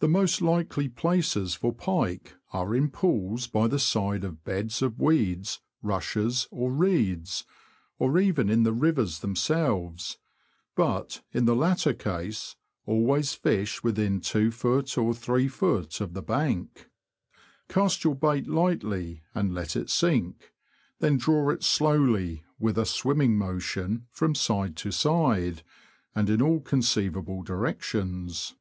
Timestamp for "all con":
26.42-26.82